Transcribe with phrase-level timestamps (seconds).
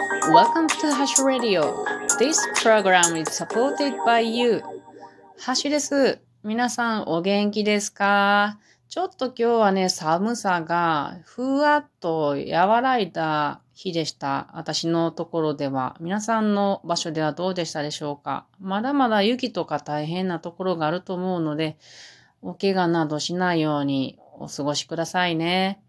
[0.00, 1.84] Welcome to Hash Radio.
[2.18, 4.62] This program is supported by you.
[5.38, 6.20] ハッシュです。
[6.42, 8.58] 皆さんお元気ですか？
[8.88, 14.48] ちょっと今日はね、寒さがふわっと和らいだ日でした。
[14.54, 15.98] 私のところでは。
[16.00, 18.46] 皆さんの場所ではどうでしたでしょうか？
[18.58, 21.76] まだまだ雪とか大変なところがあると思うので、
[22.40, 25.82] お怪我などしないようにお過ごしくださいね。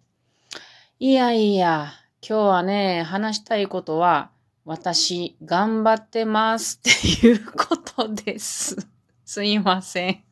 [0.99, 1.93] いやいや、
[2.23, 4.29] 今日はね、話したいことは、
[4.63, 8.77] 私、頑張ってますっていうことです。
[9.25, 10.23] すいません。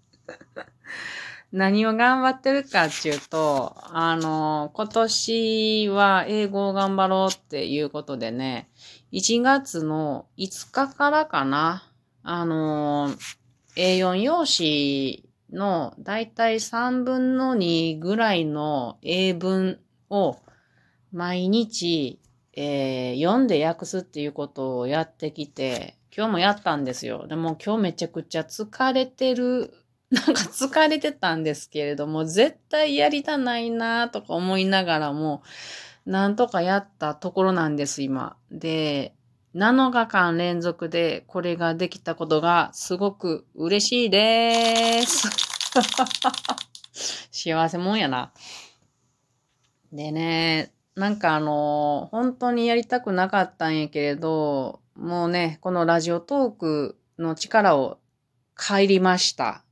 [1.51, 8.69] 何を頑張ってるかっていうと、あの、今年は英語を頑張ろうっていうことでね、
[9.11, 11.89] 1月の5日からかな、
[12.21, 13.15] あの、
[13.75, 19.79] A4 用紙のだいたい3分の2ぐらいの英文
[20.11, 20.37] を
[21.11, 22.19] 毎日、
[22.53, 27.27] えー、読んで訳すっていうことをやってきて、今日もやったんですよ。
[27.27, 29.73] でも今日めちゃくちゃ疲れてる、
[30.11, 35.43] なんか疲れてたんですけれども、絶対やりたないなとか思いながらも、
[36.05, 38.35] なんとかやったところなんです、今。
[38.51, 39.13] で、
[39.55, 45.27] 7日間連続でこれができたことがすごく嬉しいです。
[47.31, 48.31] 幸せもんやな。
[49.91, 57.99] でね、なんかあの、本当にやりたくなかったんやけれど、もうね、このラジオトークの力を
[58.57, 59.63] 帰りました。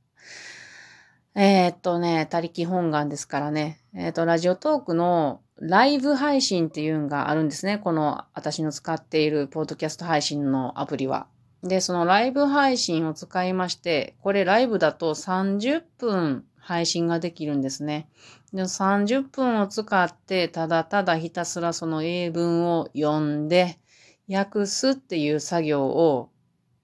[1.34, 3.80] えー、っとね、他力本願ですからね。
[3.94, 7.78] えー、っと、ラジオトークのライブ配信っていうのがあるんですね。
[7.78, 11.26] この私の使っているポッドキャスト配信のアプリは。
[11.62, 18.08] で、そのライブ配信を使いまして、これライブだと30分配信ができるんですね。
[18.52, 23.78] で30分を使ってただただひたすらその英文を読んで
[24.30, 26.30] 訳すっていう作業を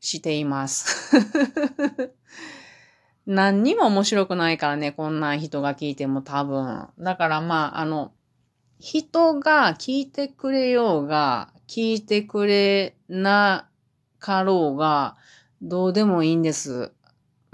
[0.00, 1.16] しています。
[3.26, 6.88] 何にも面白くないからね、こんな人が聞いても多分。
[6.98, 8.12] だからまあ、あの、
[8.78, 13.66] 人が聞いてくれようが、聞いてくれな
[14.18, 15.16] かろうが、
[15.62, 16.92] どうでもいいんです。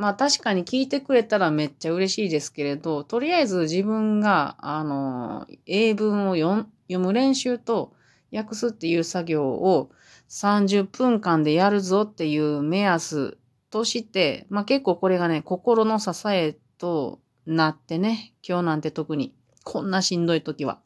[0.01, 7.93] まあ確かに聞いてくれたらめっちゃ嬉しいですけれど、とりあえず自分が、あの、英文を読む練習と
[8.33, 9.91] 訳すっていう作業を
[10.31, 13.37] 30分間でやるぞっていう目安
[13.69, 19.35] として、まあ結構これがね、心の支えとなってね、今日なんて特に、
[19.65, 20.81] こんなしんどい時は。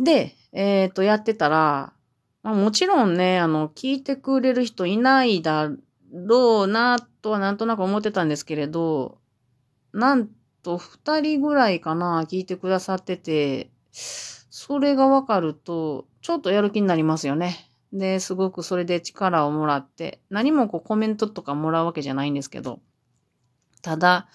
[0.00, 1.92] で、えっ、ー、と、やってたら、
[2.42, 5.70] まあ、もちろんね、あの、聞いてくれる人いないだ
[6.12, 9.18] ろうなとはなんとなく思ってたんですけれど、
[9.92, 10.28] なん
[10.62, 17.70] と二人ぐらいかな、聞いてくださってて、それがわかると、ちょっとやる気になりますよね。
[17.92, 22.80] で、すごくそれで力をもらって、何もこうコメントとかもらうわけじゃないんですけど、
[23.82, 24.28] ただ、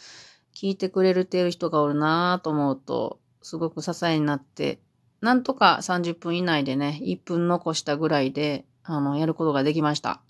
[0.55, 4.79] 聞いてくれるっていう人がおるなぁと思うと、すごく支えになって、
[5.21, 10.21] なんとか30分以内でね、1分残したぐらいで、あの、やることができました。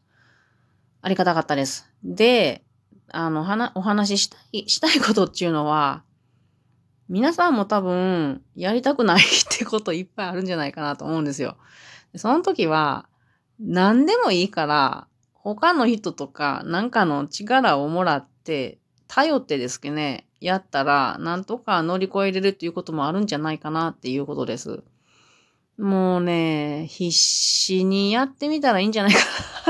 [1.07, 1.89] ありがたかったです。
[2.03, 2.65] で、
[3.13, 6.03] あの、は、お話ししたい、したいことっていうのは、
[7.07, 11.55] 皆さんも多分、やりたくないってこといっぱいあるんじゃないかなと思うんですよ。
[12.17, 13.07] その時は、
[13.57, 24.83] 何でもいいから、他の人とか、なんかの力をもらって、頼ってですけどね、やったら、なんとか乗り越えれるっていうこともあるんじゃないかなっていうことです。
[25.77, 29.19] もうね、必死にやってみたらいいんじゃないか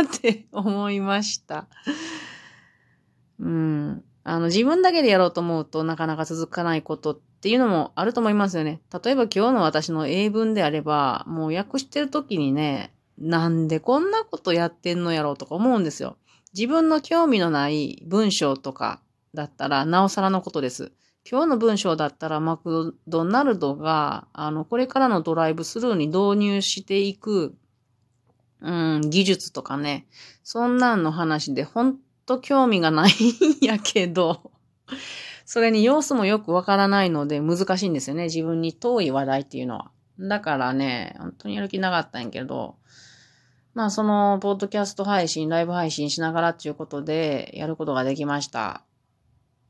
[0.02, 1.68] なって思いました。
[3.40, 4.04] うん。
[4.24, 8.82] あの、自分だけでやろうと思うとなかなか続かないことっていうのもあると思いますよね。
[9.04, 16.18] 例えば今日の私の英文であれば、もう訳してる時にね、なんでこんなことやってんのやろうとか思うんですよ。
[16.54, 19.02] 自分の興味のない文章とか
[19.34, 20.92] だったら、なおさらのことです。
[21.30, 27.54] 今日の文章だったらマクドナルドが、あの、これからのドライブスルーに導入していく、
[28.62, 30.08] うん、技術とかね、
[30.44, 34.52] そんなんの話でほんと興味がないんやけど、
[35.46, 38.26] それに様子もよくわからないので難しいんですよね。
[38.26, 39.92] 自分に遠い話題っていうのは。
[40.18, 42.78] だからね、本当にやる気なかったんやけど、
[43.74, 48.84] まあその、ポッドキャスト配信、ライブ配信しながらっていうことで、やることができました。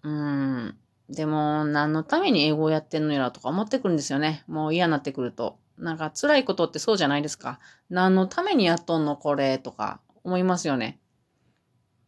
[0.03, 0.77] うん。
[1.09, 4.43] でも、何のために英語をやってんのやらとか思ってくるんですよね。
[4.47, 5.57] もう嫌になってくると。
[5.77, 7.59] なんか辛いことってそうじゃないですか。
[7.89, 10.99] 何のためにやっとんのこれとか思いますよね。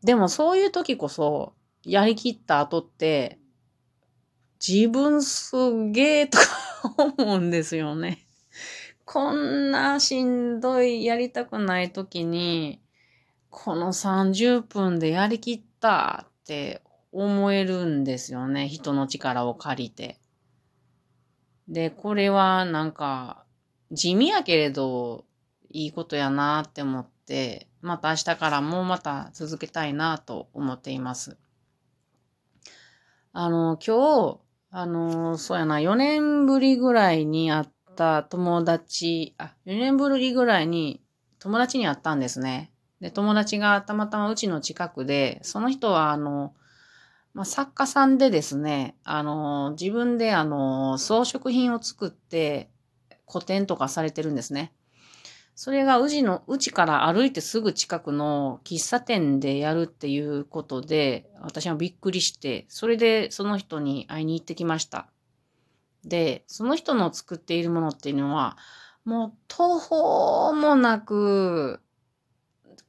[0.04, 1.54] でもそういう時こそ、
[1.84, 3.40] やりきった後って、
[4.66, 5.56] 自分す
[5.92, 6.44] げえとか
[7.18, 8.26] 思うんですよね。
[9.06, 12.82] こんなしんどい、やりたくない時に、
[13.50, 18.68] この30分でやりきったって思えるんですよね。
[18.68, 20.20] 人の力を借りて。
[21.68, 23.46] で、これはなんか、
[23.92, 25.26] 地味やけれど、
[25.72, 31.38] いいことやなって思って、また明日からもまた続けたいなと思っています。
[33.32, 34.40] あの、今日、
[34.72, 37.66] あの、そうやな、4年ぶりぐらいに会っ
[37.96, 41.02] た友達、あ、4年ぶりぐらいに
[41.38, 42.72] 友達に会ったんですね。
[43.00, 46.54] で、友達がたまたまうちの近くで、その人は、あの、
[47.40, 52.70] まあ、作家さんでですね、あの、自分であの、装飾品を作って
[53.24, 54.74] 個展とかされてるんですね。
[55.56, 65.08] それがうちの、うちから歩いてすぐ近くの喫茶店でやるっていうことで、私はびっくりして、それでその人に会いに行ってきました。
[66.04, 68.58] で、その人の作っているものっていうのは、
[69.06, 71.80] もう途方もなく、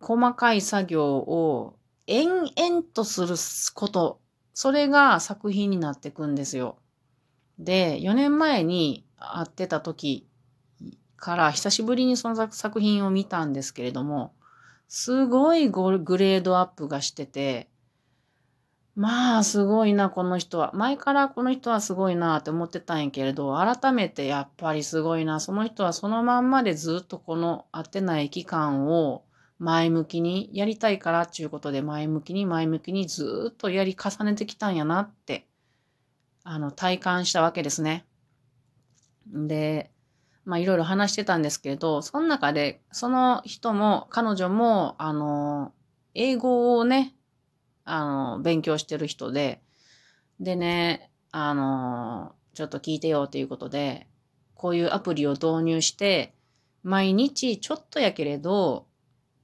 [0.01, 1.77] 細かい作業を
[2.09, 3.37] 延々とする
[3.75, 4.20] こと、
[4.61, 6.77] それが作品になっていくんですよ。
[7.59, 10.29] で、4年前に会ってた時
[11.17, 14.35] から久しぶりにその作品を見たんですけれども、
[14.87, 17.71] すごいグレードアップがしてて、
[18.95, 20.73] まあ、すごいな、この人は。
[20.75, 25.41] 前からこの人はすごいなって思ってたんやけれど、改めてやっぱりすごいな。
[25.41, 29.25] その人はそのまんまでずっとこの会ってない期間を
[29.61, 35.47] 前向きにやりたいからっていうことで前向きに前向きにずっとやり重ねてきたんやなって、
[36.45, 38.07] あの、体感したわけですね。
[39.27, 39.91] で、
[40.47, 45.75] まあいろいろ話してたんですけれど、その中で、その人も、彼女も、あの、
[46.15, 47.15] 英語をね、
[47.85, 48.03] あ
[48.37, 49.61] の、勉強してる人で、
[50.41, 54.09] でね、あの、ちょっと聞いてよっていうことで、
[54.55, 56.35] こういうアプリを導入して、
[56.83, 58.87] 毎日ちょっとやけれど、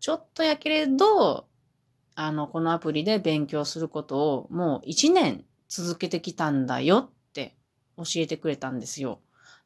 [0.01, 1.47] ちょっとやけれど、
[2.15, 7.57] あの、このアプリで勉強することをもう一年続けてきたんだよって
[7.97, 9.21] 教えてくれたんですよ。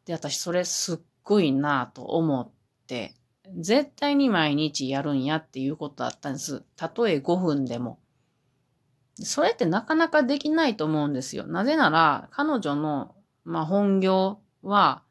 [0.04, 2.50] で、私それすっごいなぁと思っ
[2.86, 3.14] て、
[3.58, 6.62] 絶対に毎日やるんやっていうことだったんです。
[6.76, 7.98] たとえ5分でも。
[9.22, 11.46] それってなかなかできないと思うんですよ。
[11.46, 15.02] なぜなら、彼女の、まあ、本業は、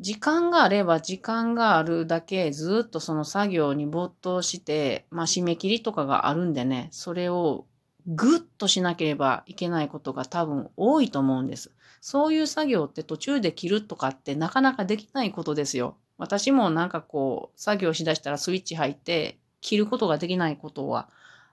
[0.00, 7.66] 時間があれば時間があるだけずっとその作業に没頭して、まあ、締め切りとかがあるんでね、それを
[8.06, 11.72] ぐっとしなければいけないことが多分多いと思うんです。
[12.00, 15.96] そういう作業って途中で切るとかってなかなかできないことですよ。
[16.18, 21.08] 私もなんかこう、作業しだしたらスイッチ入って切ることができないことは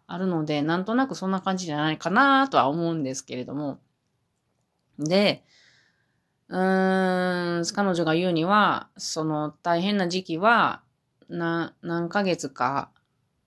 [0.07, 3.79] あるので、なんとなくそんな感じじゃないかなとは思うんですけれども。
[4.99, 5.43] で、
[6.51, 10.83] うーん、彼女が言うには、その大変な時期は、
[11.29, 12.91] な、何ヶ月か、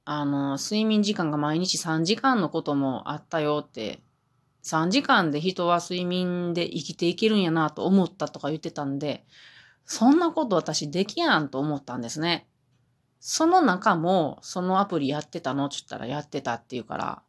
[0.07, 4.01] あの、睡眠時間が毎日3時間のこともあったよって
[4.63, 9.27] 3時間で人は睡眠で生きていけるんやなと思ったとか言ってたんで、
[9.85, 12.49] そんなこと私できやんと思ったんですね。
[13.21, 15.67] その中も、そのアプリやってたの？
[15.67, 17.23] って言ったらやってたって言うから、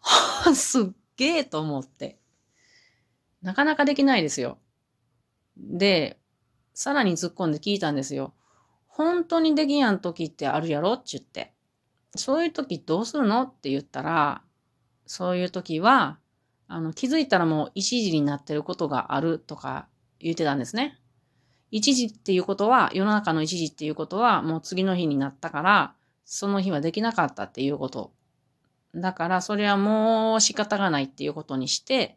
[0.00, 0.84] はあ、すっ
[1.16, 2.18] げえと思って。
[3.42, 4.58] なかなかできないですよ。
[5.56, 6.18] で、
[6.72, 8.34] さらに突っ込んで聞いたんですよ。
[8.88, 10.94] 本当にできやん時ってあるやろ？
[10.94, 11.52] って言って。
[12.16, 13.42] そういう時どうするの？
[13.42, 14.42] って言ったら、
[15.06, 16.18] そういう時は、
[16.68, 20.98] あの、気づいたらもう一時になってることがあるとか言ってたんですね。
[21.70, 25.94] 一時っていうことは、世の中の一時っていうことは、もう次の日になったから、
[26.24, 28.12] その日はできなかったっていうこと。
[28.94, 32.16] だから、それはもう仕方がないっていうことにして、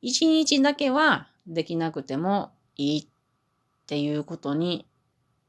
[0.00, 3.06] 一日だけはできなくてもいいっ
[3.86, 4.86] ていうことに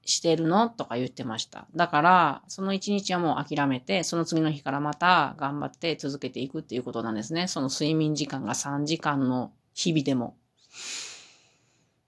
[0.04, 0.70] してるの？
[0.70, 1.68] とか言ってました。
[1.76, 7.48] だから、その一日はもう諦めて、その次の日からまた頑張って続けていくっていうことなんですね。
[7.48, 10.36] その睡眠時間が3時間の日々でも。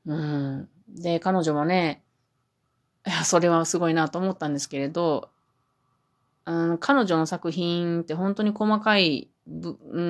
[0.06, 0.70] うん。
[0.90, 2.04] で、彼女もね、
[3.06, 5.30] いや、それはすごいなと思ったんですけれど、
[6.46, 10.02] うん、彼女の作品って本当に細かいう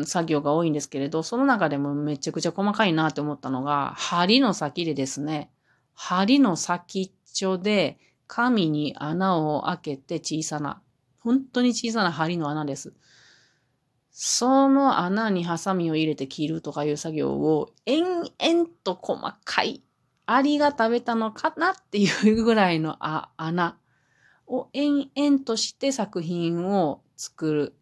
[0.00, 5.50] ん、作業が多いんですけれど、その中でもめちゃくちゃ細かいなって思ったのが、針の先でですね、
[5.94, 10.82] 針の先緒で、紙に穴を開けて小さな、
[11.20, 12.94] 本当に小さな針の穴です。
[14.10, 19.82] その穴にハサミを入れて切るとかいう作業を延々と細かい、
[20.26, 22.96] アリが食べたのかなっていうぐらいの
[23.36, 23.78] 穴
[24.46, 27.74] を延々として作品を作る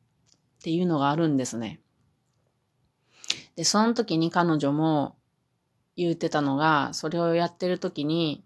[0.64, 1.78] っていうのがあるんですね。
[3.54, 5.14] で、その時に彼女も
[5.94, 8.42] 言ってたのが、それをやってる時に、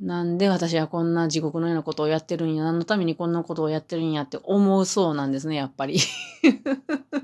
[0.00, 5.98] なんで私はこんな地獄のようなことをやってるんや、何のためにこんなことをやってるんやって思うそうなんですね、やっぱり。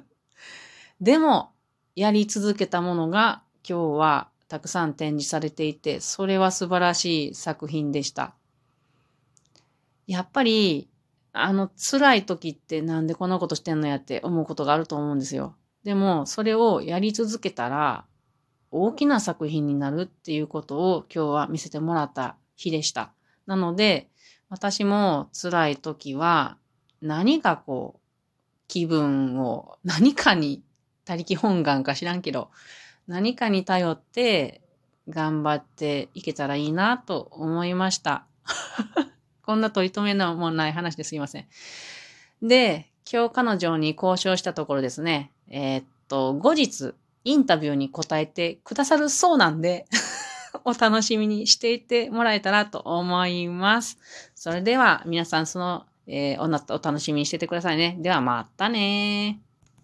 [1.01, 1.53] でも、
[1.95, 8.35] やり続けたものが今日はたくさん展示されていて、それは素晴らしい作品でした。
[10.07, 10.91] やっぱり、
[11.39, 15.55] あの辛い時ってなんでこんなことしてんのやって思うことがあると思うんですよ。
[15.85, 18.05] でも、それをやり続けたら、
[18.73, 23.13] 大きな作品になるっていうことを今日は見せてもらった日でした。
[23.47, 24.09] なので、
[24.49, 26.57] 私も辛い時は
[27.01, 28.01] 何かこう、
[28.69, 30.63] 気分を何かに、
[31.05, 32.51] 他力本願か知らんけど、
[33.07, 34.61] 何かに頼って
[35.09, 38.27] 頑張っていけたらいいなと思いました。
[39.47, 41.47] こんな取り留めのもない話ですいません。
[42.43, 49.87] で、今日彼女に交渉したところですね、えー、っと、後日、インタビューに答えてくださるそうなんで
[50.65, 53.99] お楽しみにしていてもらえたらと思います。
[54.35, 57.97] それでは皆さんその、えー、お楽しみにしててくださいね。
[58.01, 59.41] ではまたね